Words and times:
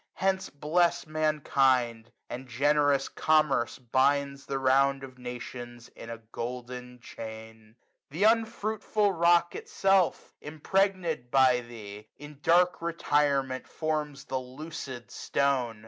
55 0.15 0.21
Hence 0.27 0.49
bless 0.49 1.05
mankind; 1.05 2.11
and 2.27 2.47
generous 2.47 3.07
Commerce 3.07 3.77
binds 3.77 4.47
The 4.47 4.57
round 4.57 5.03
of 5.03 5.19
nations 5.19 5.89
in 5.89 6.09
a 6.09 6.17
golden 6.31 6.99
chain. 7.01 7.75
Th* 8.09 8.23
unfruitful 8.27 9.11
rock 9.11 9.53
itself, 9.53 10.33
impregnM 10.43 11.29
by 11.29 11.59
thee, 11.61 12.07
140 12.17 12.25
In 12.25 12.39
dark 12.41 12.81
retirement 12.81 13.67
forms 13.67 14.25
the 14.25 14.39
lucid 14.39 15.11
stone. 15.11 15.79